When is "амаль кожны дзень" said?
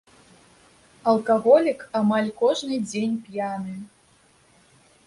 2.01-3.21